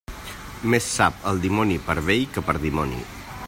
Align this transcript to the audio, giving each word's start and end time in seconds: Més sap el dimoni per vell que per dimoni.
Més 0.73 0.87
sap 0.93 1.21
el 1.33 1.43
dimoni 1.45 1.77
per 1.91 1.97
vell 2.09 2.25
que 2.37 2.45
per 2.49 2.57
dimoni. 2.67 3.05